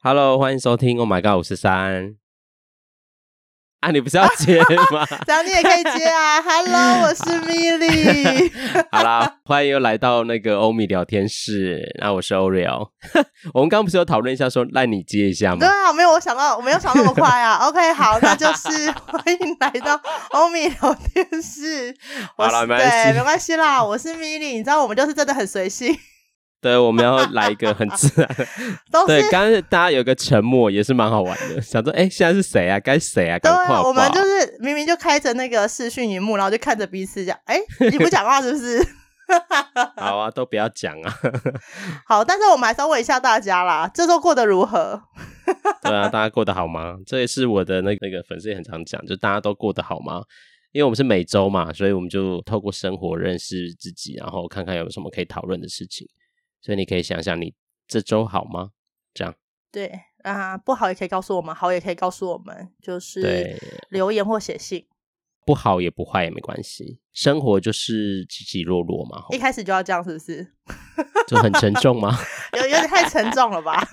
[0.00, 0.96] Hello，欢迎收听。
[1.00, 2.14] Oh my god，五十三
[3.80, 4.60] 啊，你不是要接
[4.92, 5.04] 吗？
[5.26, 6.40] 这样你也可以接啊。
[6.40, 8.52] Hello， 我是 Milly。
[8.92, 11.82] 好啦，欢迎又来到那个欧米聊天室。
[12.00, 12.90] 那我是 Oreo。
[13.52, 15.58] 我们刚刚不是有讨论一下，说让你接一下吗？
[15.58, 17.66] 对啊，没有我想到，我没有想那么快啊。
[17.66, 21.92] OK，好，那就是欢迎来到欧米聊天室。
[22.36, 23.82] 好了，没关系，对，没关系啦。
[23.82, 25.92] 我是 Milly，你知道我们就是真的很随性。
[26.60, 28.46] 对，我们要来一个很自然的。
[29.06, 31.60] 对，刚刚大家有个沉默，也是蛮好玩的。
[31.62, 32.80] 想说，哎，现在是谁啊？
[32.80, 33.38] 该谁啊？
[33.38, 33.50] 对
[33.84, 37.60] 我们就是明明就开着那个视讯荧幕，然后就看着彼此讲，哎，
[37.90, 38.84] 你不讲话是不是？
[39.96, 41.14] 好啊，都不要讲啊。
[42.08, 45.00] 好，但是我们还是要问一下大家啦，这周过得如何？
[45.82, 46.96] 对啊，大家过得好吗？
[47.06, 50.22] 这也是我的那个、那个粉丝也很常讲，就大家都过得好吗？
[50.72, 56.06] 因为我们是每周嘛，所以我们就透过生活认识自己，然后看看有什么可以讨论的事情。
[56.60, 57.54] 所以你可以想想，你
[57.86, 58.70] 这周好吗？
[59.14, 59.34] 这样
[59.70, 63.58] 对啊，不好也可以告诉我们，好也可以告诉我们，就是
[63.90, 64.86] 留言或写信，
[65.44, 67.00] 不好也不坏也没关系。
[67.12, 70.54] 生活就是起起落落嘛，一开始就要这样，是不是？
[71.28, 72.16] 就很沉重吗？
[72.56, 73.86] 有有点太沉重了吧？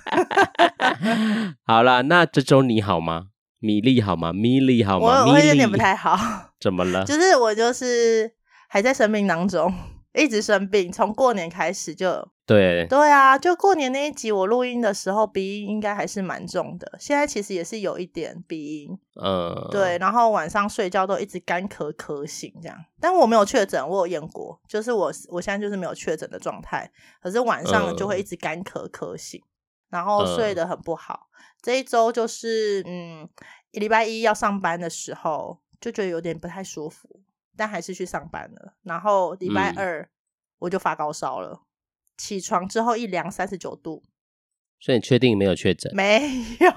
[1.66, 3.28] 好啦，那这周你好吗？
[3.58, 4.32] 米粒好吗？
[4.32, 5.24] 米粒好吗？
[5.24, 6.16] 我我有点不太好，
[6.60, 7.04] 怎么了？
[7.06, 8.34] 就是我就是
[8.68, 9.72] 还在生病当中。
[10.14, 12.86] 一直生病，从过年开始就对。
[12.86, 29.42] 对啊，就过年那一集我录音的时候鼻音应该还是蛮重的，现在其实也是有一点鼻音，嗯，对，然后晚上睡觉都一直干咳咳醒这样，但我没有确诊，我有验过，就是我我现在就是没有确诊的状态，可是晚上就会一直干咳咳醒，
[29.90, 31.28] 然后睡得很不好，
[31.60, 33.28] 这一周就是嗯，
[33.72, 37.20] 礼拜一要上班的时候就觉得有点不太舒服。
[37.58, 40.06] 但还是去上班了，然后礼拜二
[40.58, 41.58] 我就发高烧了，嗯、
[42.16, 44.02] 起床之后一量三十九度，
[44.80, 45.94] 所以你确定没有确诊？
[45.94, 46.70] 没有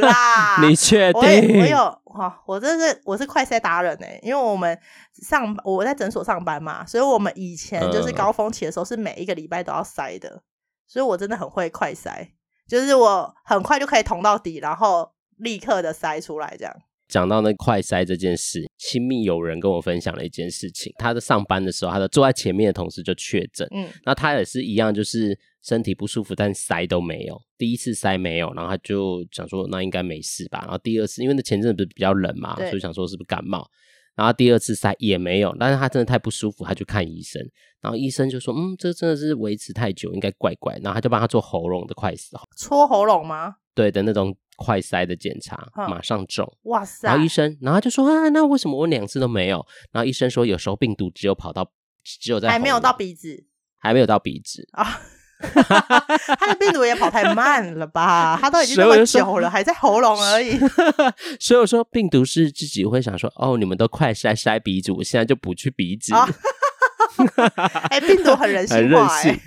[0.00, 1.60] 啦， 你确定？
[1.60, 4.78] 我有哇，我这是我是快筛达人哎，因为我们
[5.22, 10.42] 上我在诊所上班嘛，所以我们以前就是高峰期的时候是每一个礼拜都要筛的，
[10.86, 12.28] 所以我真的很会快筛，
[12.66, 16.74] 就是我很快就可以捅到底，然后立刻的筛出来这样。
[17.08, 20.92] 讲到那快塞这件事，亲密友人跟我分享了一件事情。
[20.98, 27.40] 他在上班的时候，他的坐在前面的同事就确诊，嗯，那他也是一样，就是身体不舒服，但塞都没有。
[27.56, 30.60] 第一次塞没有，然后他就想说那应该没事吧。
[30.62, 33.66] 然后第二次，因为那前阵子不是比较冷嘛，所以想说是不是感冒。
[34.16, 37.40] 然后第二次塞也没有，但是他真的太不舒服，他就看医生。
[37.82, 40.74] 然后医生就说，嗯，这真的是维持太久，应该怪怪。
[40.82, 43.54] 然后他就帮他做喉咙的快筛，搓喉咙吗？
[43.74, 44.36] 对的那种。
[44.56, 47.08] 快筛的检查，马上中，哇塞！
[47.08, 49.64] 然后医生，然后他就说啊，那为什么我两次都没有？
[49.92, 51.70] 然后医生说，有时候病毒只有跑到，
[52.02, 53.44] 只有在还没有到鼻子，
[53.78, 55.00] 还没有到鼻子啊。
[55.38, 58.38] 他的病毒也跑太慢了吧？
[58.40, 60.58] 他都已经那么久了，还在喉咙而已。
[61.38, 66.14] 所以我说，病毒是自己会想说，哦，你们都快筛筛鼻子，我现在就不去鼻子。
[67.90, 69.38] 哎，病毒很人性化，哎。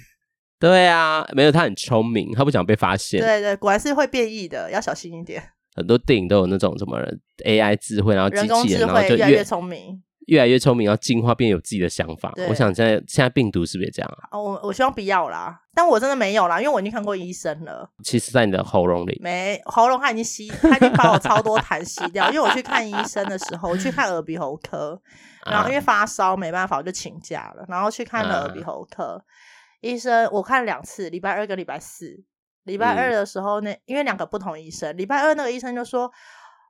[0.60, 3.22] 对啊，没有，他很聪明，他不想被发现。
[3.22, 5.42] 对对，果然是会变异的，要小心一点。
[5.76, 7.00] 很多电影都有那种什么
[7.46, 12.34] AI 智慧，然后机器人，工智慧然后就越，越来越聪明，越来越聪明，然后进化变有自己的想法。
[12.50, 14.28] 我想现在现在病毒是不是也这样啊？
[14.32, 17.90] 哦，我我希望不要啦，但我真的没有啦，因为我已经看过医生了。
[18.04, 22.28] 其实，在你的喉咙里，没喉咙，他已经吸，他已经把我超多痰吸掉。
[22.34, 25.00] 因为我去看医生的时候，我去看耳鼻喉科，
[25.46, 29.24] 然后因为发烧没办法，我就请假了，然后去看了耳鼻喉科。
[29.82, 32.24] 医生，我看了两次，礼拜二跟礼拜四。
[32.64, 36.12] 礼拜二的时候，那、嗯、因为两个不同医生，礼拜二那个医生就说：“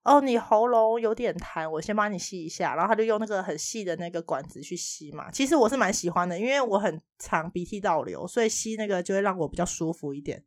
[0.05, 5.29] 哦，你喉咙有点痰，我先帮你吸一下。”然后他就用那个很细的那个管子去吸嘛。
[5.29, 10.41] 其实我是蛮喜欢的，因为我很常鼻涕倒流，所以吸那个就会让我比较舒服一点。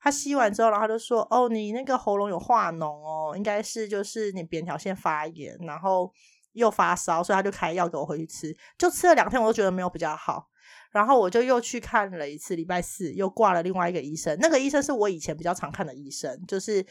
[0.00, 6.10] 他吸完之后，然后他就说：“哦，你那个喉咙有化脓哦，应该是就是你扁桃腺发炎，然后
[6.54, 8.56] 又发烧，所以他就开药给我回去吃。
[8.76, 10.48] 就吃了两天，我都觉得没有比较好。”
[10.90, 14.38] 然后我就又去看了一次，礼拜四又挂了另外一个医生。
[14.40, 16.84] 那个医生是我以前比较常看的医生，就是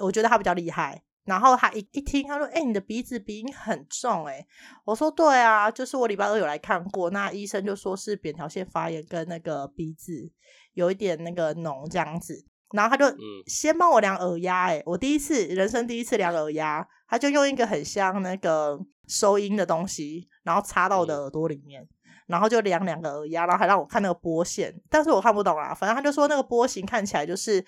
[0.00, 1.02] 我觉得他比较厉害。
[1.24, 4.44] 然后他一一听，他说：“哎、欸，你的鼻子鼻音很重。”哎，
[4.84, 10.30] 我说：“对啊，就是我礼拜二有来看过。”那医生就说是扁桃腺发炎跟那个鼻子
[10.74, 12.44] 有一点那个脓这样子。
[12.72, 13.16] 然后他就
[13.46, 21.86] 先帮我量耳压，哎，我第一次人生第一次量耳压，他就用一个很像那个收音的东西，然后插到我的耳朵里面。
[22.26, 25.74] 然后就量两个耳压，然后还让我看那个波线，但是我看不懂啦。
[25.74, 27.62] 反正他就说那个波形看起来就是，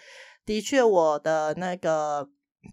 [0.47, 2.27] 的确我的那个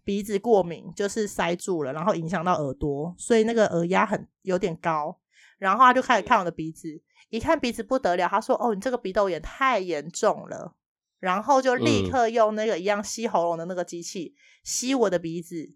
[0.05, 5.19] 鼻子过敏，就是塞住了，然后影响到耳朵，所以那个耳压很有点高。
[5.57, 6.87] 然后他就开始看我的鼻子，
[7.29, 10.73] 一看鼻子不得了，他说：“哦，你这个鼻窦炎太严重了。”
[11.19, 14.33] 然后就立刻用那个一样吸喉咙的那个机器
[14.63, 15.73] 吸我的鼻子。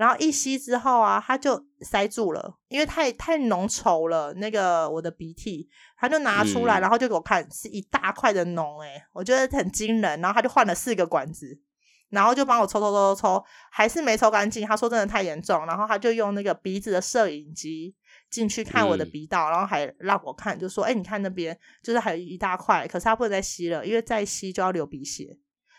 [0.00, 5.68] 然后一吸之后啊，他就塞住了，因为太太浓稠了，那个我的鼻涕，
[5.98, 10.18] 他就拿出来，然后就给我看，是一大块的脓，诶我觉得很惊人。
[10.22, 11.60] 然后他就换了四个管子，
[12.08, 14.66] 然后就帮我抽抽抽抽抽，还是没抽干净。
[14.66, 17.94] 他说真的太严重，然后他就用那个鼻子的摄影机
[18.30, 25.36] 进去看我的鼻道，然后还让我看，就说，哎，你看那边就是还有一大块，可是他不能再吸了，因为再吸就要流鼻血，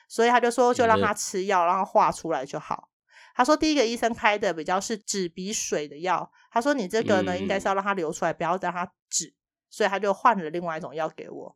[0.07, 2.90] 所以他就说就让他吃药，让他化出来就好。
[3.33, 9.33] 他说：“第一个医生开的比较是止鼻水的药，他说你这个呢，应该是要让它流出来，不要让它止，
[9.69, 11.55] 所以他就换了另外一种药给我。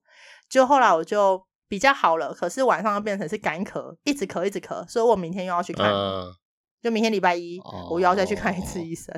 [0.49, 5.91] 就后来我就比较好了，可是晚上又变成是干咳，一直咳一直咳，所以我明天又要去看，
[6.81, 9.13] 就明天礼拜一我又要再去看一次医生，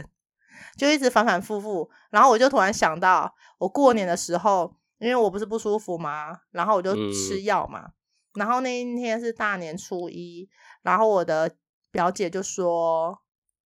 [0.78, 1.90] 就一直反反复复。
[2.10, 7.92] 然后我就突然想到，我过年的时候，因为我不是不舒服嘛，然后我就吃药嘛，
[8.34, 10.50] 然后那一天是大年初一，
[10.82, 11.56] 然后我的。”
[11.92, 13.20] 表姐就说：“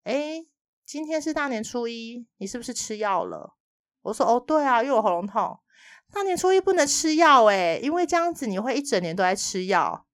[0.03, 0.44] 哎，
[0.85, 3.56] 今天是大年初一，你是不是吃药了？”
[4.03, 5.59] 我说：“哦，对啊，因为我喉咙痛。
[6.13, 10.06] 大年初一不能吃药，哎，因为这样子你会一整年都在吃药。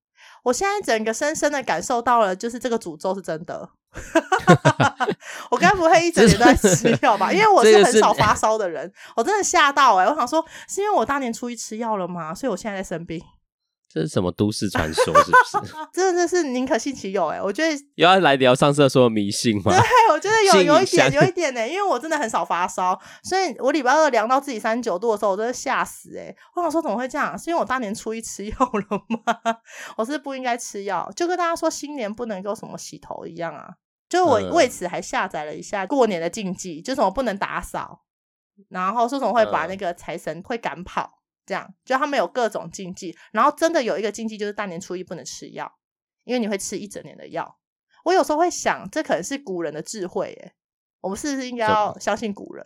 [0.44, 3.69] 我现在整个深深的感受到了，就是这个诅咒是真的。
[5.50, 7.31] 我该不会一整年都在吃药吧？
[7.33, 10.06] 因为我是很少发烧的人，我真的吓到哎！
[10.06, 12.33] 我想说，是因为我大年初一吃药了吗？
[12.33, 13.24] 所以我现在在生病。”
[13.89, 15.06] 这是什么都市传说？
[15.24, 15.74] 是不是？
[15.94, 17.42] 真的是宁可信其有哎、欸！
[17.42, 19.72] 我觉得又要来聊上次说的迷信吗？
[19.72, 19.80] 对，
[20.13, 26.36] 我觉得有有一点，有一点呢、欸，因为我真的很少发烧，所以我礼拜二量到自己三十九度的时候，我真的吓死哎、欸！
[26.56, 27.38] 我想说怎么会这样？
[27.39, 29.57] 是因为我大年初一吃药了吗？
[29.98, 33.69] 我是不应该吃药，就跟大家说新年不能够什么洗头一样啊！
[34.10, 38.04] 就我为此还下载了一下过年的禁忌，就什么不能打扫，
[38.69, 41.17] 然后说什么会把那个财神会赶跑。
[41.48, 45.72] 这样，就他们有各种禁忌，然后真的有一个禁忌就是大年初一不能吃药，
[46.26, 47.58] 因为你会吃一整年的药。
[48.04, 50.54] 我有时候会想，这可能是古人的智慧耶。
[51.02, 52.66] 我们是不是应该要相信古人？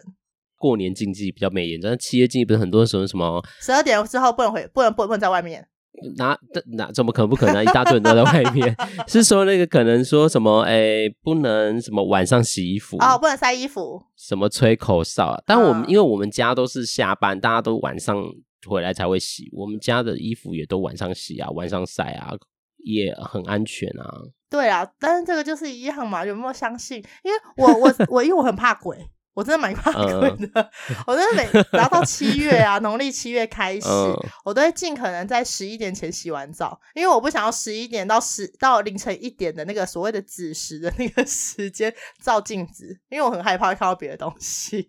[0.57, 5.67] 过年禁忌比较没严重，但七月禁忌不是很多时候什么十二点之后不能回，不能不能不能在外面。
[6.15, 6.39] 哪
[6.77, 7.61] 哪怎么可能不可能？
[7.61, 8.75] 一大堆人都在外面，
[9.07, 10.61] 是说那个可能说什么？
[10.61, 15.43] 哎，不能什么晚上洗衣服哦，不能晒衣服，什么吹口哨啊？
[15.45, 18.23] 但我们、嗯、因为我们家都是下班，大家都晚上。
[18.69, 22.31] 回来才会洗，我们家的衣服也都晚上洗啊，晚上晒啊，
[22.77, 24.21] 也很安全啊。
[24.49, 26.97] 对啊，但是这个就是一样嘛，有没有相信？
[27.23, 28.97] 因为我我我因为我很怕鬼，
[29.33, 30.49] 我真的蛮怕鬼的。
[30.53, 30.69] 嗯、
[31.07, 34.13] 我真的每 然后到七月啊，农历七月开始，嗯、
[34.43, 44.85] 我都会尽可能在十一点前洗完澡，因为我不想要十一点到十到凌晨一点的那个所谓的子时的那个时间照镜子，因为我很害怕看到别的东西。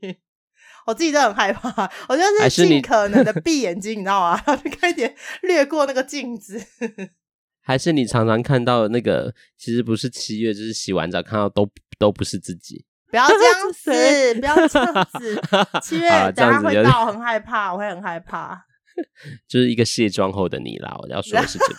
[0.86, 4.42] 我自己都很害怕，我就是尽可能的 闭眼睛，你，你知道吗？
[4.46, 6.60] 然后就快点掠过那个镜子。
[7.64, 11.68] 还是你常常看到那个，其实不是七月，就是洗完澡看到都
[11.98, 12.84] 都不是自己。
[13.10, 15.42] 不要这样子， 不要这样子。
[15.82, 18.64] 七月等下会到，很害怕，我会很害怕。
[19.46, 21.74] 就是一个卸妆后的你啦，我要说的是这个。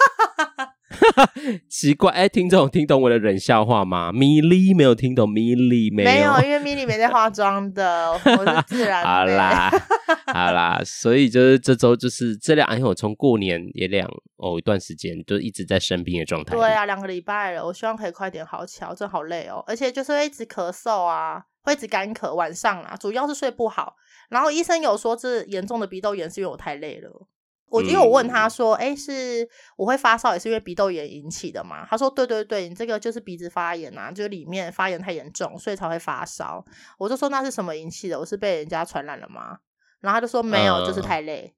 [1.69, 4.11] 奇怪，哎、欸，听众听懂我的冷笑话吗？
[4.11, 9.03] 米莉没有听懂，米莉没有，没有，因为米莉没在化妆的， 我是自然。
[9.03, 9.69] 好啦，
[10.33, 14.07] 好啦，所以就是这周就是这两，因为我从过年也两
[14.37, 16.55] 哦一段时间就一直在生病的状态。
[16.55, 23.95] 对啊，两个礼拜了，我希望可以快点好起来，真的好累哦，而且就是会一直咳嗽啊，会一直干咳，晚上啊，主要是睡不好。
[24.29, 27.27] 然后医生有说这严重的鼻窦炎是因为我太累了。
[27.73, 36.63] 我因为我问他说：“哎、欸，是我会发烧，也是因为鼻窦炎引起的嘛？”他说：“对对对，你这个就是鼻子发炎啊，就是里面发炎太严重，所以才会发烧。”
[36.99, 38.19] 我就说：“那是什么引起的？
[38.19, 39.57] 我是被人家传染了吗？”
[40.01, 41.55] 然后他就说：“没有，呃、就是太累。”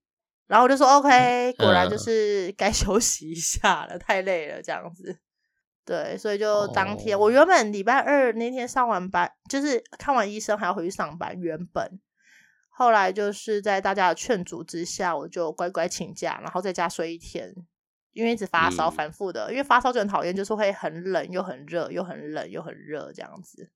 [0.48, 5.18] 然后我就说：“OK， 果然就是该 休息一下了，太累了这样子。”
[5.86, 12.00] 对，所以就当天、哦、我原本礼拜二那天上完班，就是看完医生还要回去上班，原本。
[12.78, 17.56] 后来就是在大家的劝阻之下，我就乖乖请假，然后在家睡一天，
[18.12, 19.46] 因为一直发烧，反复的。
[19.46, 23.72] 嗯、因为发烧就很讨厌，就是会很冷又很热，又很冷又很热这样子。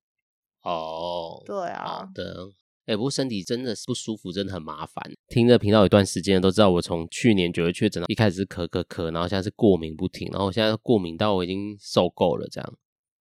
[0.63, 2.49] 哦，对啊，好的。
[2.87, 5.01] 哎，不过身体真的是不舒服，真的很麻烦。
[5.29, 12.73] 听这频道有一段时间都知道，我从去年九月确诊，一开始是咳咳咳，然后现在是过敏不停，然后我现在过敏到我已经受够了这样。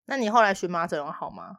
[0.06, 1.58] 那你后来荨麻疹有好吗？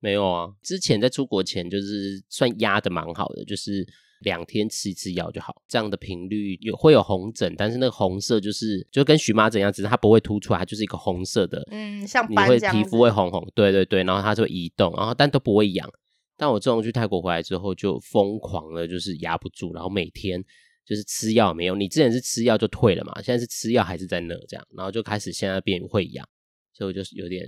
[0.00, 3.86] 没有啊，之前在出国前就是算压的蛮好的，就是
[4.20, 15.90] 两天吃一次药就好，这样的频率有会有红疹，但是那个红色就是就跟荨麻疹一样，只是它不会凸出来，它就是一个红色的，嗯，像你会皮肤会红红，对对对，然后它就会移动，然后但都不会痒。
[16.36, 20.42] 但我自从去泰国回来之后，就疯狂的就是压不住，然后每天
[20.84, 26.26] 就是吃药没有，你之前是吃药就退了嘛，现在是吃药还是在那这样，然后就开始现在变会痒，
[26.74, 27.46] 所以我就有点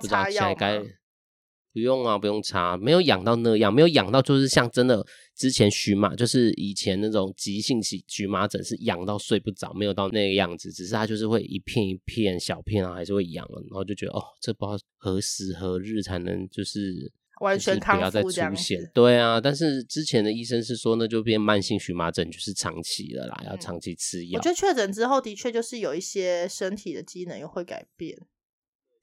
[0.00, 0.80] 不知道现在该。
[1.72, 5.06] 不用啊，不用擦，没有痒到那样，没有痒到就是像真的
[5.36, 18.90] 之前荨麻，就是以前那种急性荨荨麻疹是痒到睡不着，没有到那个样子，只是它就是会一片一片小片啊，还是会痒了，然后就觉得哦，这不知道何时何日才能就是完全康复，不要再出现。
[18.92, 24.38] 对啊，但是之前的医生是说那就变慢性荨麻疹，就是长期了啦，要长期吃药。
[24.38, 28.18] 我觉得确诊之后的确就是有一些身体的机能又会改变。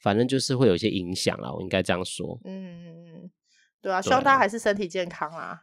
[0.06, 2.40] 反正就是会有一些影响啦，我应该这样说。
[2.46, 3.28] 嗯
[3.82, 5.58] 对啊，希望大家还是身体健康啊。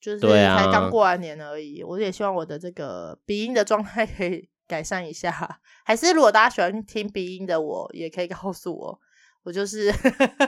[0.00, 5.60] 就是才刚过完年而已，我也希望我的这个鼻音的状态 可以改善一下。
[5.84, 9.00] 还是如果大家喜欢听鼻音的我，也可以告诉我。
[9.44, 9.86] 我就是，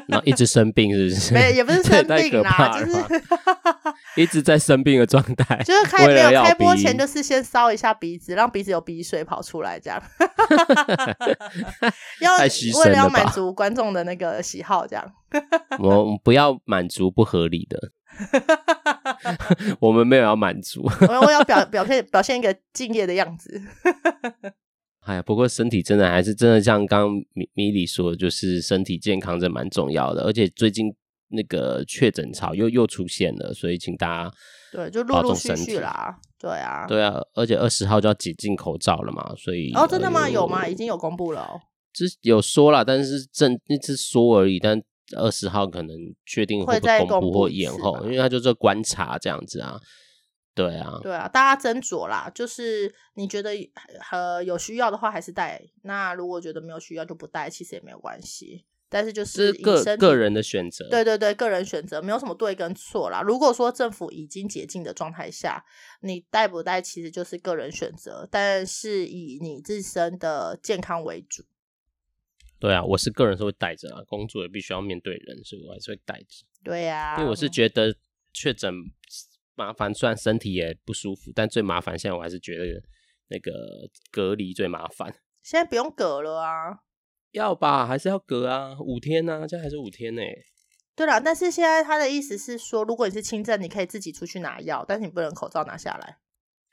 [0.07, 1.35] 然后一直生病，是不是？
[1.35, 2.93] 没，也不是 生病啦，就是
[4.17, 5.63] 一直在生病的状态。
[5.65, 10.03] 就是开没有开播前，就是先烧一下鼻子，让鼻子有鼻水跑出来，这样。
[12.21, 15.13] 要为了要满足观众的那个喜好，这样。
[15.81, 17.91] 我们不要满足不合理的，
[19.81, 23.61] 我们没有要满足，我们要表表现表现一个敬业的样子。
[25.01, 30.23] 哎呀，不过身体真的还是真的像刚刚米米莉说的，就是身体健康真蛮重要的。
[30.23, 30.95] 而且最近
[31.35, 34.33] 那个确诊潮又又出现了，所以请大家
[34.73, 37.21] 对就陆陆续续啦，对啊，对啊。
[37.35, 40.29] 而且二十号就要解禁口罩了嘛，所以哦，真的吗？
[40.29, 40.67] 有吗？
[40.67, 41.61] 已经有公布了哦。
[41.93, 44.59] 这有说了，但是正一直说而已。
[44.59, 44.81] 但
[45.17, 49.79] 二十号可能确定会不会公布或延后，因为他就是观察这样子啊。
[50.57, 52.31] 对啊，对啊，大家斟酌啦。
[52.35, 53.51] 就是你觉得
[54.11, 58.65] 呃有需要的话，还是戴；那如果觉得没有需要，就不戴，其实也没有关系。
[58.95, 63.21] 但是就是个个人的选择，对对对，个人选择没有什么对跟错啦。
[63.21, 65.65] 如果说政府已经解禁的状态下，
[66.03, 71.43] 你戴不戴其实就是个人选择，但是以你自身的健康为主。
[72.61, 76.45] 对啊，我是个人是会戴着啊，工作也必须要面对人，所以我还是会戴着。
[76.63, 77.93] 对呀、啊，因为我是觉得
[78.33, 78.73] 确诊。
[79.57, 82.65] 麻烦，虽然身体也不舒服，但最麻烦现在我还是觉得
[83.29, 83.53] 那个
[84.11, 85.15] 隔离最麻烦。
[85.45, 86.81] 现在不用隔了啊？
[87.35, 87.87] 要吧？
[87.87, 88.77] 还是要隔啊？
[88.81, 89.47] 五天呢、啊？
[89.47, 90.47] 这还是五天呢、欸？
[90.97, 96.19] 对了，但是现在他的意思是说，如果你是轻症，你可以自己出去拿药，但是你不能口罩拿下来。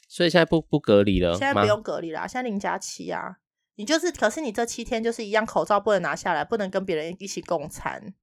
[0.07, 1.33] 所以现在不不隔离了？
[1.33, 3.37] 现在不用隔离啦，现在零加七啊。
[3.75, 8.13] 你就是，可是你这七天就是一样，口罩不能拿下来，不能跟别人一起共餐，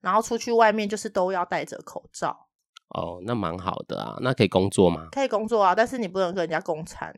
[0.00, 2.48] 然后出去外面就是都要戴着口罩。
[2.88, 5.08] 哦，那蛮好的啊，那可以工作吗？
[5.12, 7.14] 可以工作啊，但是你不能跟人家共餐，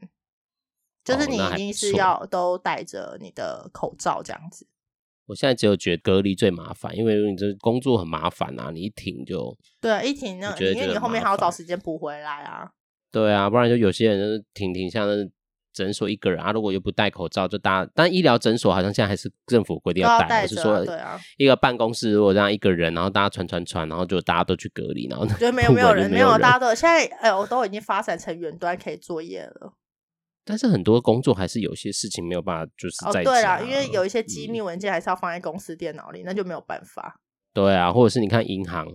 [1.10, 4.66] 就是你一定是要都戴着你的口罩这样子。
[5.26, 12.70] 我现在只有觉得隔离最麻烦，因为你这工作很麻烦啊，你一停就对啊，一停那，因为你后面还要找时间补回来啊。
[13.10, 15.06] 对啊，不然就有些人就是停停像。
[15.72, 17.90] 诊所一个人啊，如果又不戴口罩，就大家。
[17.94, 20.84] 但医疗诊所好像现在还是政府规定要戴，是说
[21.38, 29.72] 一个办公室如果这样一个人，然后大家传传传，然后就大家都去隔离，然后就没有没有人没有， 大家都现在哎，我都已经发展成远端可以作业了。
[30.50, 37.14] 但是很多工作还是有些事情没有办法，就是在对啊，因为有一些机密文件还是要放在公司电脑里，那就没有办法。
[37.54, 38.86] 对啊，或者是你看银行，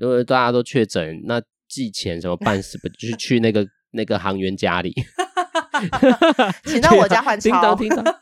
[0.00, 4.92] 因为大家都确诊，那寄钱什么办事，不，就是去那个那个行员家里。
[6.64, 7.76] 请到我家换钞，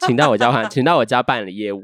[0.06, 1.80] 请到我家换，请到我家办理业务，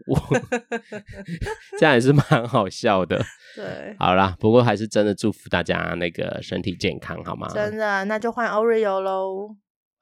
[1.78, 3.22] 这样也是蛮好笑的。
[3.54, 7.48] 对，好啦，不过还是真的祝福大家那个身体健康，好吗？
[7.52, 9.56] 真的，那就换 Oreo 喽。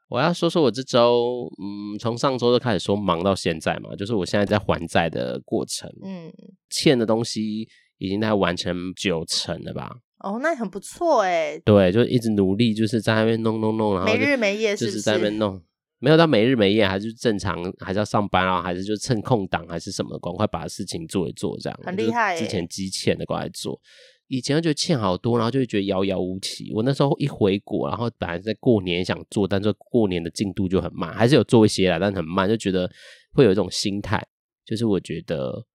[0.09, 6.33] 我要说说我这周，嗯，从上周就开始说忙到现在嘛，就是我现在在还债的过程，嗯，
[6.71, 7.67] 欠的东西
[7.99, 9.97] 已经在完成九成了吧。
[10.19, 11.59] 哦，那很不错哎。
[11.65, 14.97] 对，就一直努力，就是在那边弄弄弄，然后没日没夜，是不是？
[14.97, 15.61] 就是在那边弄，
[15.99, 22.37] 没有到没日没夜，还是正常，还是要上班啊，还是就趁空档，还是什么，赶快把事情做一做，这样很厉害。
[22.39, 23.79] 之前积欠的，赶快做。
[24.29, 26.73] 以前就欠好多，然后就会觉得遥遥无期。
[26.73, 32.91] 我那时候一回国，然后本来在过年想做，但是过年的进度就很慢，还是有做一些啦，但很慢，就觉得
[33.33, 34.25] 会有一种心态，
[34.65, 35.67] 就是我觉得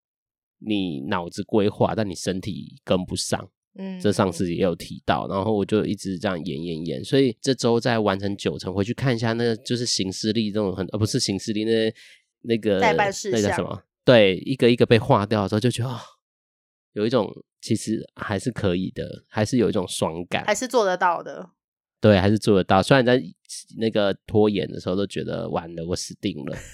[0.59, 3.49] 你脑子规划，但你身体跟不上。
[3.77, 11.93] 嗯，这上次也有提到，然后我就一直这样演演演，所以这周再完成九成，回去看一下，那个就是行事历这种很，呃，不是行事历，那
[12.41, 13.83] 那个代办事项，那叫什么？
[14.03, 15.99] 对，一个一个被划掉的时候，就觉得，哦，
[16.93, 21.49] 有一种其实还是可以的，还是有一种爽感，还是做得到的。
[22.01, 22.81] 对，还是做得到。
[22.81, 23.21] 虽然在
[23.77, 26.57] 那个拖延的时候都觉得完了，我死定了。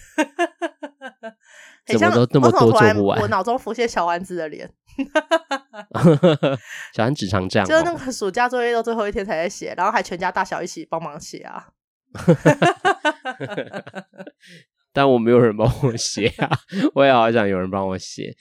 [1.87, 3.19] 怎么都那么多做不完？
[3.21, 4.71] 我脑中浮现小丸子的脸。
[6.93, 11.69] 小丸子常这样，就是那个暑假作业到最后一天才在写，然后还全家大小一起帮忙写啊。
[14.93, 16.49] 但我没有人帮我写啊，
[16.95, 18.35] 我也好想有人帮我写。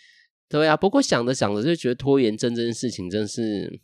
[0.54, 3.80] 对啊，不过想着想着就觉得拖延症这件事情真是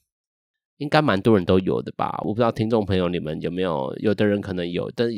[0.76, 2.16] 应该蛮多人都有的吧？
[2.22, 5.08] 我不知道听众朋友你们有没有，有的人可能有，但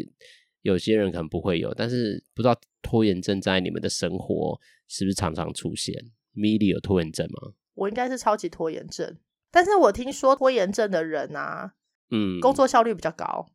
[0.63, 1.75] 有些人可能不会有。
[1.75, 5.95] 但是不知道拖延症在你们的生活是不是常常出现
[6.35, 7.53] ？Milly 有拖延症吗？
[7.75, 9.19] 我应该是超级拖延症，
[9.51, 11.75] 但是我听说拖延症的人啊，
[12.11, 13.51] 嗯，工作效率比较高，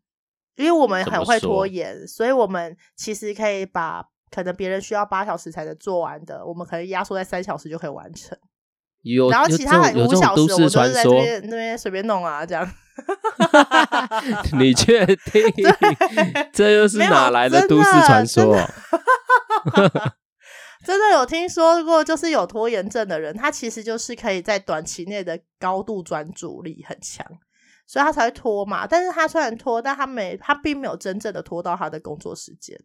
[0.56, 8.38] 因为我们很会拖延，所以我们其实可以把可能别人需要八小时才能做完的，我们可能压缩在三小时就可以完成。
[9.04, 12.70] 有，然后其他五小时，我们都是在这边那边随便弄啊，这样。
[14.60, 15.44] 你确定？
[16.52, 18.58] 这又是哪来的都市传说？
[20.86, 27.26] 真的有听说过，就是有拖延症的人，他其实就是可以在短期内的高度专注力很强，
[27.86, 28.88] 所以他才会拖嘛。
[28.88, 32.78] 但是他虽然拖，但他没，他并没有真正的拖到他的工作时间。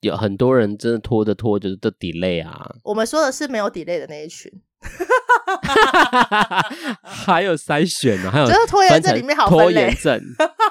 [0.00, 2.74] 有很多人真的拖着拖着都 delay 啊。
[2.84, 4.50] 我们说的是没有 delay 的那一群。
[7.02, 10.18] 还有筛选呢，还有就是拖延症里面好分拖延症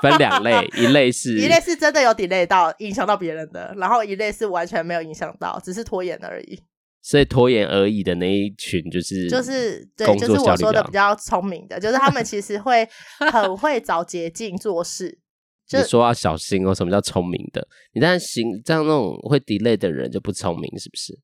[0.02, 6.60] 分两类， 一类是一类是真的有 delay 到影响到别人的，然后一类是完全没有影响到，只是拖延而已。
[7.02, 12.88] 所以拖延而已的那一群就是就是对，就是我说的比较聪明的，就是他们其实会
[13.32, 15.20] 很会找捷径做事。
[15.70, 17.66] 就你说要小心哦，什么叫聪明的？
[17.94, 21.18] 你但行这样那种会 delay 的人就不聪明，是不是？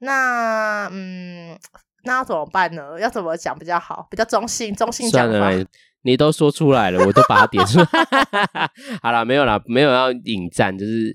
[0.00, 1.56] 那嗯。
[2.04, 2.98] 那要怎么办呢？
[2.98, 4.08] 要怎么讲比较好？
[4.10, 5.38] 比较中性，中性讲法。
[5.38, 5.64] 算了，
[6.02, 7.86] 你都说出来了，我都把它点出来。
[9.00, 11.14] 好了，没有了，没有要引战，就是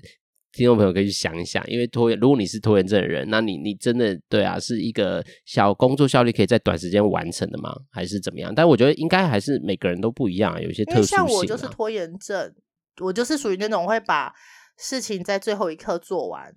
[0.50, 7.70] 听众朋友可以去想一想，因为拖延，如果你是拖延症的人，那你你真的对啊，是一个小工作效率可以在短时间完成的吗？
[7.90, 8.50] 还是怎么样？
[8.54, 11.26] 但我觉得应该还是每个人都不一样啊，有些特殊性啊。
[11.26, 12.54] 像我就是拖延症，
[13.00, 14.34] 我就是属于那种会把
[14.76, 16.54] 事情在最后一刻做完。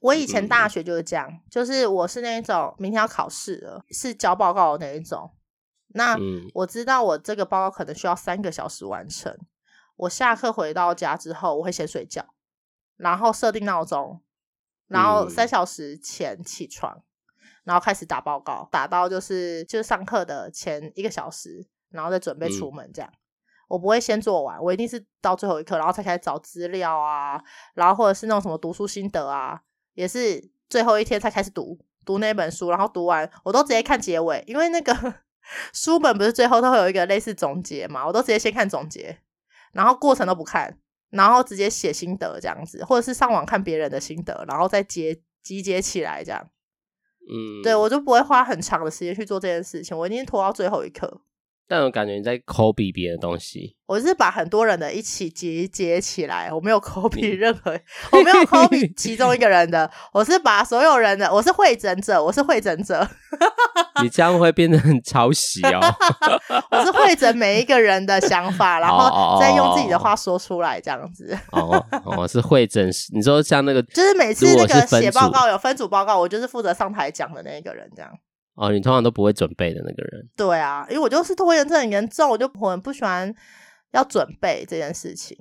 [0.00, 5.30] 我以前大学就是这样，嗯、就是我是那一种明天要考试了，是交报告的那一种。
[5.88, 6.16] 那
[6.54, 9.36] 我知道我这个报告可能需要三个小时完成。
[9.96, 12.24] 我下课回到家之后，我会先睡觉，
[12.96, 14.22] 然后设定闹钟，
[14.86, 17.02] 然后三小时前起床，
[17.64, 23.12] 然后开始打报告，打到就是就是上课的前一个小时，然后再准备出门这样。
[23.70, 27.42] 嗯、我不会先做完，我一定是到最后一刻，然后才开始找资料啊，
[27.74, 29.60] 然后或者是那种什么读书心得啊。
[29.94, 34.94] 也是最后一天才开始读读那本书，然后读完我都直接看结尾，因为那个
[35.74, 39.18] 书本不是最后都会有一个类似总结嘛，我都直接先看总结，
[39.72, 40.78] 然后过程都不看，
[41.10, 46.48] 然后直接写心得这样子，或者是上网看别人的心得，然后再结集结起来这样。
[47.28, 51.20] 嗯，对，我就不会花很长的时间去做这件事情，我一定拖到最后一刻。
[51.70, 57.78] 但我感觉你在 copy 别的东西，我是把很多人的一起集结起来，我没有 copy 任何，
[58.10, 63.08] 我没有 copy 其中一个人的，我是把所有人的，我是汇整者，我是汇整者。
[64.02, 65.80] 你这样会变得很抄袭哦。
[66.72, 71.38] 我是汇整每一个人的想法，然后再用自己的话说出来，这样子。
[71.52, 78.10] 哦哦，是汇整，你说像那个，就是每次那个写报告有分组报告，我就是负责上台讲的那一个人，这样。
[78.54, 80.28] 哦，你通常都不会准备的那个人。
[80.36, 83.34] 对啊，因为我就是拖延症很严重，我就很不喜欢
[83.92, 85.36] 要准备这件事情。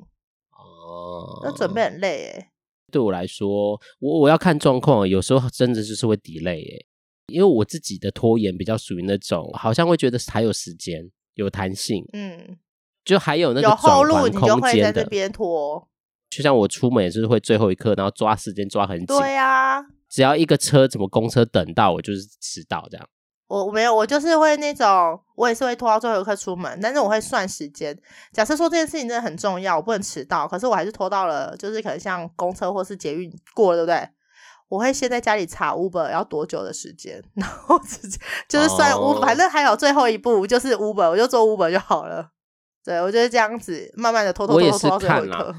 [0.51, 2.49] 哦，那准备很累诶。
[2.91, 6.85] 对我来说，我我要看状况，有时候真的就是会 delay 诶。
[7.27, 12.03] 因为我自己的拖延比较属于那种，好像会觉得还有时间，有弹性。
[12.13, 12.57] 嗯，
[13.05, 15.87] 就还有那个后路，你就会在这边拖。
[16.31, 19.05] 就像我出门也是会最后一刻，然后抓时间抓很紧。
[19.05, 19.85] 对啊。
[20.09, 23.07] 只要一个车，怎么公车等到我就是迟到这样。
[23.47, 27.97] 我我没有，我就是会那种，我也是会拖到最后一刻出门，但是我会算时间。
[28.31, 34.09] 假设说这件事情真的很重要，我不能迟到，可是我还是拖到了，就是可能像公车或是捷运过了，对不对？
[34.67, 42.29] 我会先在家里查 Uber 要多久的时间， 然后直接就是算 Uber，、哦、反正还有最后一步就是 Uber，我就做 Uber 就好了。
[42.83, 45.55] 对，我就是这样子，慢慢的拖拖拖拖拖到最后一刻。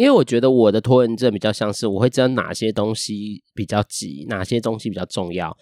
[0.00, 5.54] 因为我觉得我的拖延症比较像是我会知道哪些东西比较急，哪些东西比较重要，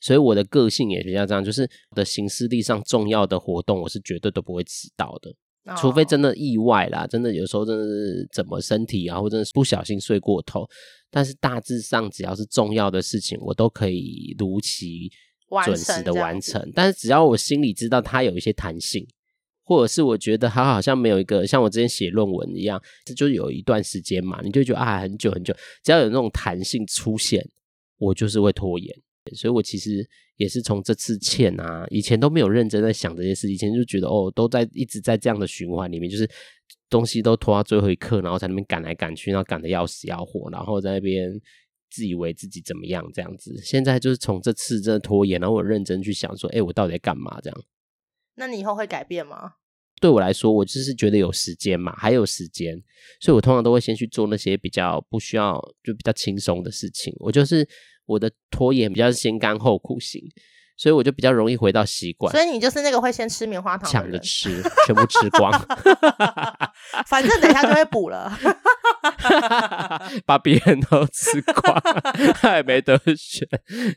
[0.00, 5.30] 所以我的个性也比较这样，就是我的行事历上重要的活动，我是绝对都不会迟到的，
[5.76, 10.66] 除非真的意外啦，真的有时候真的是怎么身体啊，或者是不小心睡过头，
[11.10, 15.10] 但是大致上只要是重要的事情，我都可以如期
[15.66, 19.06] 准时的完成，但是只要我心里知道它有一些弹性。
[19.64, 27.48] 或者是我觉得他好像没有一个像我之前写论文一样，这就有一段时间嘛，你就觉得啊很久很久，只要有那种弹性出现，
[27.98, 28.94] 我就是会拖延。
[29.34, 30.04] 所以我其实
[30.36, 36.28] 也是从这次欠啊，以前都没有认真在想这些事，以前就觉得哦，都在一直在这样的循环里面，就是
[36.90, 41.32] 东西都拖到最后一刻，然后在那边赶来赶去，然后赶得要死要活，然后在那边
[41.88, 43.56] 自以为自己怎么样这样子。
[43.62, 47.64] 现在就是从这次真的拖延，然后我认真去想说，哎，我到底在干嘛这样？
[48.36, 49.54] 那你以后会改变吗？
[50.00, 52.82] 对我来说，我就是觉得有时间嘛，还有时间，
[53.20, 57.14] 所以我通常都会先去做那些比较不需要就比较轻松的事情。
[57.20, 57.68] 我就是
[58.06, 60.20] 我的拖延比较先甘后苦型，
[60.76, 62.32] 所以我就比较容易回到习惯。
[62.32, 65.52] 所以你就是那个会先吃棉花糖，抢着吃，全部吃光，
[67.06, 68.36] 反正等一下就会补了，
[70.26, 71.80] 把别人都吃光，
[72.42, 73.46] 还没得选，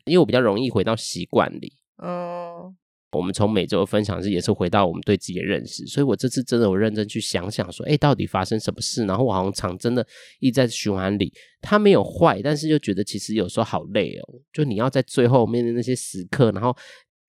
[0.05, 1.73] 因为我比较容易回到习惯里。
[2.03, 2.75] 嗯。
[3.15, 9.05] 我们从每周分享是也是回到我们对自己的认识，所以我这次真的我认真去想想说，哎，到底发生什么事？
[9.05, 10.05] 然后我好像常真的
[10.39, 14.39] 一直在循环里，它没有坏，但是就觉得其实有时候好累哦。
[14.51, 16.75] 就你要在最后面的那些时刻，然后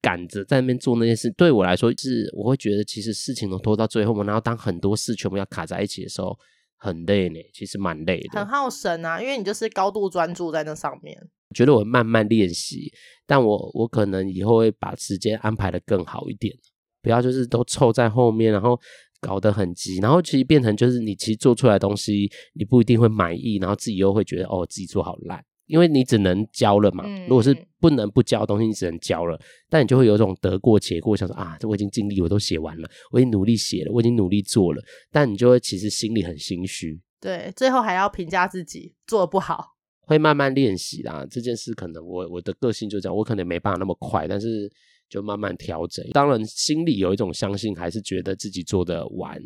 [0.03, 4.25] 赶着在那边做那些事，对我来说是我会觉得其实事情都拖到最后嘛。
[4.25, 6.37] 然后当很多事全部要卡在一起的时候，
[6.77, 11.17] 很累呢，其实蛮累的，很耗神啊，因为你就是高度专注在那上面。
[11.49, 12.93] 我觉得我慢慢练习，
[13.27, 16.55] 但我我可能以后会把时间安排的更好一点，
[17.03, 18.79] 不要就是都凑在后面，然后
[19.21, 27.05] 搞得很急，然后其实变成就是你其实做出来的东西你不一定会满意，然后自己又会觉得哦自己做好烂，因为你只能教了嘛。
[27.29, 29.39] 如果是不能不教的东西，你只能教了，
[29.71, 34.83] 但你就会有一种得过且过，想说啊，这我已经尽力，我都写完了，我已经努力写了，我已经努力做了，
[35.13, 37.01] 但你就会其实心里很心虚。
[37.21, 39.76] 对，最后还要评价自己做的不好。
[40.07, 44.71] 会慢慢练习啦，这件事可能我我的个性就这样，我可能没办法那么快，但是
[45.09, 46.09] 就慢慢调整。
[46.13, 49.37] 当然心里有一种相信，还是觉得自己做的完，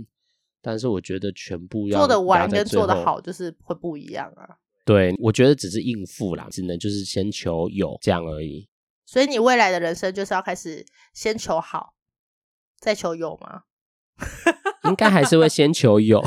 [0.60, 4.58] 但是我觉得全部要做的完跟做的好就是会不一样啊。
[4.84, 8.68] 对，我觉得只是应付啦，只能就是先求有这样而已。
[9.06, 11.94] 所以你未来的人生就是要开始先求好，
[12.78, 13.62] 再求有吗？
[14.88, 16.22] 应该还是会先求有，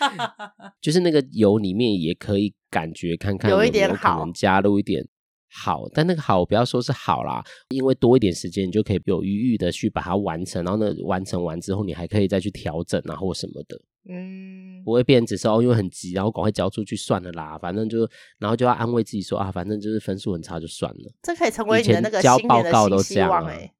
[0.80, 5.06] 就是那个有里面也可以感觉看看有没有可能加入一点
[5.52, 23.72] 好，但那个好不要说是好啦，因为多一点时间你就可以有余裕的去把它完成，然后呢完成完之后你还可以再去调整啊或什么的，嗯，不会变只是哦因为很急然后赶快交出去算了啦，反正就然后就要安慰自己说啊反正就是分数很差就算了，这可以成为你的那个交报告都这样哎。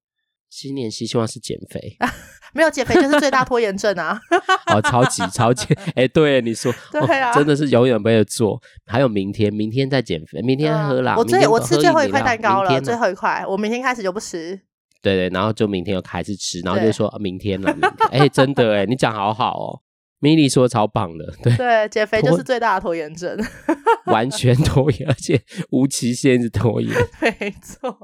[0.49, 1.97] 新年新希望是减肥，
[2.53, 4.21] 没有减肥就是最大拖延症啊！
[4.75, 8.61] 哦，超级超级，哎、欸，对你说， 对啊、哦，真的是永远没有做。
[8.87, 11.15] 还有明天，明天再减肥，明天喝啦。
[11.17, 14.61] 我最我吃最后一块蛋糕了，最后一块，我明天开始就不吃。
[15.03, 17.75] 对对，然后就明天又开始吃，然后就说明天了。
[18.11, 19.81] 哎、欸，真的哎，你讲好好哦
[20.21, 23.39] ，Milly 说超棒的，对对，减肥就是最大的拖延症，
[24.07, 26.93] 完全拖延，而且无期限制拖延，
[27.41, 27.97] 没错。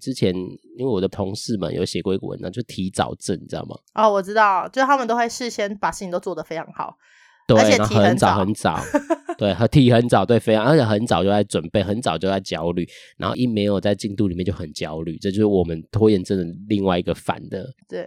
[0.00, 0.34] 之前
[0.76, 3.76] 因为我的同事们有写过一个文章，就提早症，你知道吗？
[3.94, 6.96] 哦，我知道，就他们都会事先把事情都做得非常好，
[7.46, 8.80] 对，而且提很早很早，
[9.38, 18.06] 对，和提很早，对，非常，而且很早就在准备，很早就在焦虑，然后一没有在进度里面就很焦虑，这就是我们拖延症的另外一个反的，对。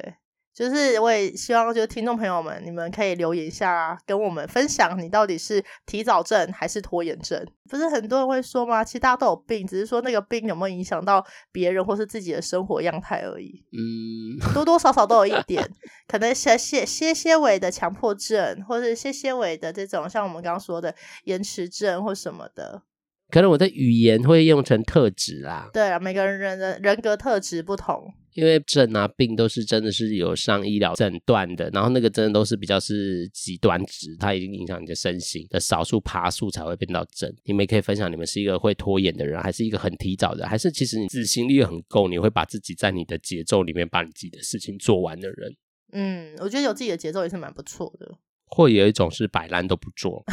[0.57, 7.45] 就是我也希望，就是听众朋友们，你们可以留言一下啊，跟我们分享你到底是提早症还是拖延症？
[7.69, 8.83] 不是很多人会说吗？
[8.83, 13.63] 其实大家都有病，只是说那个病有没有影响到别人或是自己的生活样态而已。
[13.71, 15.63] 嗯，多多少少都有一点，
[16.07, 22.81] 可能些些些些微的强迫症，或是些些微的这种像我们刚刚说的延迟症或什么的。
[23.29, 25.69] 可能我的语言会用成特质啦。
[25.73, 28.13] 对啊，每个人的人格特质不同。
[28.33, 37.33] 因为症啊病都是真的是有上医疗诊断的，然后那个真的都是比较是极端值，它已经影响你的身心的少数爬数才会变到症。
[37.45, 45.55] 你们也可以分享，你们是一个会拖延的人，还是一个很提早的，还是其实你执行力很够，你会把自己在你的节奏里面把你自己的事情做完的人。
[45.93, 48.07] 嗯，我觉得有自己的节奏也是蛮不错的。
[48.45, 50.23] 或有一种是摆烂都不做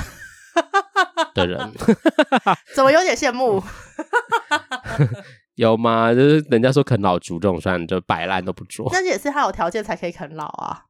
[1.34, 1.58] 的人，
[2.74, 3.62] 怎么有点羡慕？
[5.56, 6.12] 有吗？
[6.12, 10.84] 就是人家说啃老族这种算就摆烂都不做，但是也是他有条件才可以啃老啊。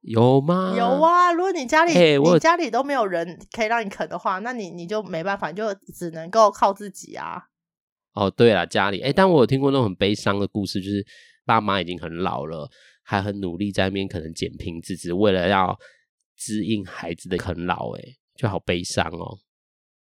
[0.00, 0.74] 有吗？
[0.76, 1.32] 有啊。
[1.32, 7.42] 如果你家里、欸、你家里都没有人可以让你啃的话，那你你就没办法，你就只能够靠自己啊。
[8.14, 11.04] 哦，对了，家里哎、欸，但我有听过那种很悲伤的故事，就是
[11.44, 12.68] 爸妈已经很老了，
[13.02, 15.76] 还很努力在那边可能捡瓶子，只为了要
[16.36, 18.02] 支应孩子的啃老，哎，
[18.36, 19.36] 就好悲伤哦。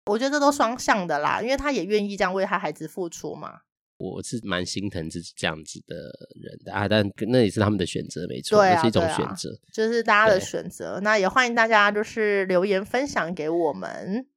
[0.06, 3.60] 我觉得这都双向的啦，因为他也愿意这样为他孩子付出嘛。
[3.98, 5.96] 我是蛮心疼自己这样子的
[6.36, 11.00] 人的啊，但那也是他们的选择，没错，也、啊、是一种选择、啊，就是大家的选择。
[11.02, 14.28] 那也欢迎大家就是留言分享给我们。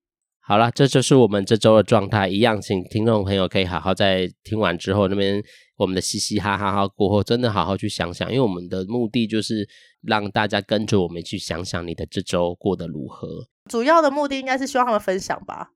[0.49, 2.27] 好了，这就是我们这周的状态。
[2.27, 5.43] 一样，请听众朋友可以好好在听完之后，那边
[5.77, 9.69] 我们的嘻嘻哈哈哈过后，真的好好去想想，因为我们的目的就是
[10.01, 13.29] 让大家跟着我们去想想你的这周过得如何。
[13.69, 15.73] 主要的目的应该是希望他们分享吧。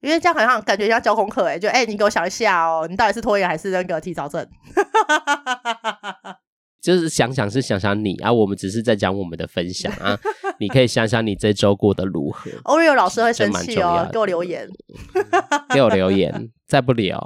[0.00, 4.48] 因为这样好像感觉像交功课哎，就哎、欸，你给我想一下哦，你到底是拖延还是那个提早症？
[6.82, 10.18] 就是想想是想想你啊，我们只是在讲我们的分享啊，
[10.58, 12.50] 你可以想想你这周过得如何。
[12.64, 14.68] Oreo 老师会生气哦，给我留言，
[15.72, 17.16] 给我留言，再不留，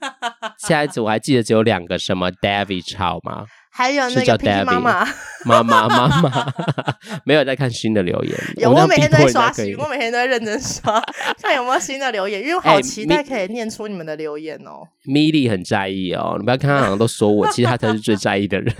[0.68, 3.46] 下一组我还记得只有两个什么 David Chow 吗？
[3.72, 5.06] 还有那个 David 妈妈，
[5.46, 6.54] 妈妈妈妈，
[7.24, 8.34] 没有在看新的留言。
[8.56, 11.00] 有，我每天都在刷新，我每天都在认真刷，
[11.40, 14.82] 看有没有新的留言，因为我好期待可以念出你们的留言哦。
[15.06, 18.74] Milly 很在意哦，你不要看他好像都说我，其实他才是最在意的人。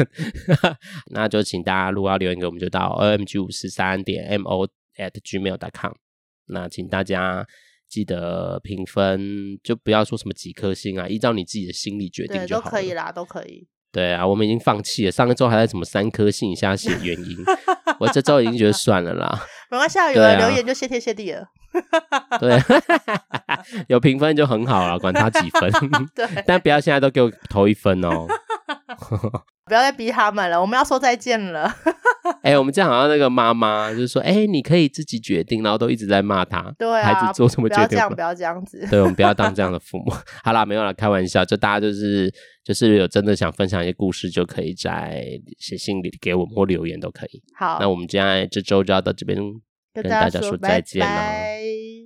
[1.12, 5.92] 那就请大家如果要留言给我们，就到 OMG 五四三点 MO at gmail.com。
[6.46, 7.46] 那请大家
[7.88, 13.68] 记得评分，就不要说什么几颗星啊，依照你自己的心理决定就好，都可以啦，都可以。
[13.92, 15.10] 对啊，我们已经放弃了。
[15.10, 17.36] 上个周还在什么三颗星以下写原因，
[17.98, 19.40] 我这周已经觉得算了啦。
[19.70, 21.44] 没关系，有人留言就谢天谢地了。
[22.40, 22.60] 对，
[23.88, 25.70] 有评分就很好了，管他几分。
[26.14, 28.26] 对， 但不要现在都给我投一分哦。
[29.66, 31.72] 不要再逼他们了，我们要说再见了。
[32.42, 38.86] 哎、欸，我们这样好像那个妈妈，就是说，哎、欸，你可以自己决定，然后都一直在骂他，对、啊，孩子做什么决定，不要这样，不要这样子。
[38.90, 40.12] 对，我们不要当这样的父母。
[40.42, 42.32] 好啦，没有啦，开玩笑，就大家就是
[42.64, 45.24] 就是有真的想分享一些故事，就可以在
[45.58, 47.42] 写信里给我们或留言都可以。
[47.56, 49.38] 好，那我们今天这周就要到这边
[49.94, 51.99] 跟大家说再见了。